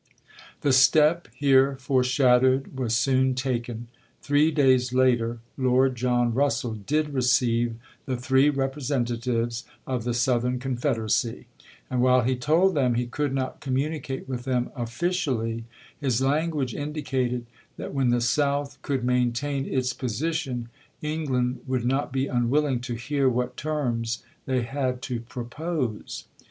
[0.61, 3.85] The step here foreshadowed was soon taken.
[4.19, 7.75] Three days later Lord John Eussell did receive
[8.07, 11.45] the three representatives of the Southern Confed eracy;
[11.87, 15.65] and while he told them he could not com municate with them "officially,"
[15.99, 17.45] his language indicated
[17.77, 20.69] that when the South could maintain its position
[21.03, 26.25] England would not be unwilling to hear what terms they had to propose.